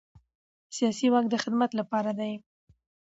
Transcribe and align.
سیاسي 0.75 1.07
واک 1.11 1.25
د 1.29 1.35
خدمت 1.43 1.71
لپاره 1.79 2.11
دی 2.19 2.33